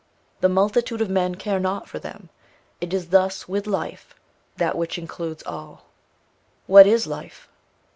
[0.39, 2.31] The multitude of men care not for them.
[2.81, 4.15] It is thus with Life
[4.57, 5.85] that which includes all.
[6.65, 7.47] What is life?